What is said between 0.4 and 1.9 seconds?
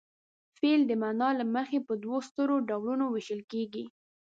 فعل د معنا له مخې